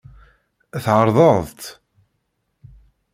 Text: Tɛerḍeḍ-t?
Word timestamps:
Tɛerḍeḍ-t? 0.83 1.61